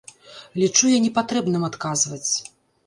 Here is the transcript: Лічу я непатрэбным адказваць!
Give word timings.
Лічу 0.61 0.85
я 0.95 0.99
непатрэбным 1.05 1.71
адказваць! 1.71 2.29